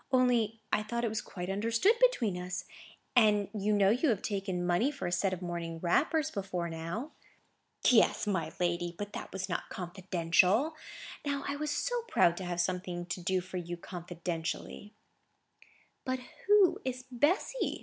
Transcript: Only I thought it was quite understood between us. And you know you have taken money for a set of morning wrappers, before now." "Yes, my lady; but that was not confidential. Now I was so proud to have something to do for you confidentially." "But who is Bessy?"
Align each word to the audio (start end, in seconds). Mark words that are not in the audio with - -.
Only 0.11 0.59
I 0.73 0.81
thought 0.83 1.03
it 1.03 1.09
was 1.09 1.21
quite 1.21 1.47
understood 1.49 1.93
between 2.01 2.35
us. 2.37 2.65
And 3.15 3.49
you 3.53 3.71
know 3.73 3.89
you 3.91 4.09
have 4.09 4.21
taken 4.23 4.65
money 4.65 4.89
for 4.89 5.05
a 5.05 5.11
set 5.11 5.31
of 5.33 5.41
morning 5.43 5.77
wrappers, 5.79 6.31
before 6.31 6.71
now." 6.71 7.11
"Yes, 7.87 8.25
my 8.25 8.51
lady; 8.59 8.95
but 8.97 9.13
that 9.13 9.31
was 9.31 9.47
not 9.47 9.69
confidential. 9.69 10.73
Now 11.23 11.43
I 11.47 11.55
was 11.55 11.69
so 11.69 11.93
proud 12.07 12.35
to 12.37 12.45
have 12.45 12.59
something 12.59 13.05
to 13.05 13.21
do 13.21 13.41
for 13.41 13.57
you 13.57 13.77
confidentially." 13.77 14.95
"But 16.03 16.17
who 16.47 16.79
is 16.83 17.03
Bessy?" 17.11 17.79